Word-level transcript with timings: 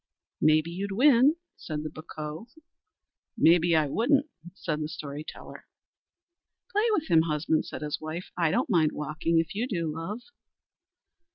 "Maybe 0.41 0.71
you'd 0.71 0.93
win," 0.93 1.35
said 1.57 1.83
the 1.83 1.91
bocough. 1.91 2.47
"Maybe 3.37 3.75
I 3.75 3.85
wouldn't," 3.85 4.31
said 4.55 4.81
the 4.81 4.87
story 4.87 5.23
teller. 5.23 5.67
"Play 6.71 6.85
with 6.93 7.05
him, 7.07 7.21
husband," 7.29 7.67
said 7.67 7.83
his 7.83 8.01
wife. 8.01 8.31
"I 8.35 8.49
don't 8.49 8.67
mind 8.67 8.93
walking, 8.93 9.37
if 9.37 9.53
you 9.53 9.67
do, 9.67 9.93
love." 9.95 10.21